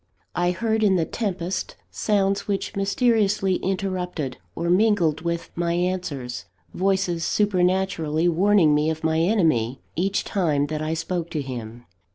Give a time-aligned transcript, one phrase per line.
[0.33, 7.23] I heard in the tempest sounds which mysteriously interrupted, or mingled with, my answers, voices
[7.23, 11.85] supernaturally warning me of my enemy, each time that I spoke to him.